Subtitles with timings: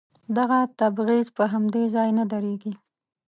[0.37, 2.73] دغه تبعيض په همدې ځای نه درېږي.